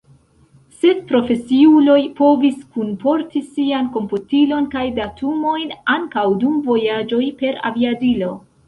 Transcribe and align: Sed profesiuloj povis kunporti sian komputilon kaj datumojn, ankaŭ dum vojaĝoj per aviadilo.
Sed 0.77 1.03
profesiuloj 1.11 1.97
povis 2.21 2.57
kunporti 2.77 3.43
sian 3.51 3.93
komputilon 3.99 4.69
kaj 4.75 4.85
datumojn, 4.99 5.79
ankaŭ 5.99 6.27
dum 6.47 6.61
vojaĝoj 6.73 7.25
per 7.45 7.67
aviadilo. 7.73 8.39